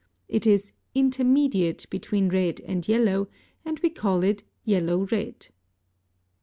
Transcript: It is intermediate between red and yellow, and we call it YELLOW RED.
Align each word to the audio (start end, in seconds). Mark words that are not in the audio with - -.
It 0.27 0.47
is 0.47 0.71
intermediate 0.95 1.85
between 1.91 2.29
red 2.29 2.59
and 2.61 2.87
yellow, 2.87 3.27
and 3.63 3.77
we 3.81 3.91
call 3.91 4.23
it 4.23 4.43
YELLOW 4.65 5.07
RED. 5.11 5.49